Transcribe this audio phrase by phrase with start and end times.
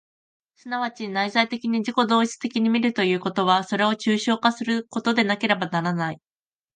[0.55, 0.63] 即
[0.95, 6.19] ち内在的に自己同一的に見るということは、それを抽象化することでなければならない。